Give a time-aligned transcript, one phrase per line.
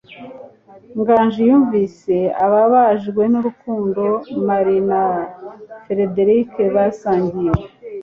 [0.99, 2.15] Nganji yumvise
[2.45, 4.03] ababajwe nurukundo
[4.47, 5.03] Marie na
[5.83, 7.51] Frederick basangiye.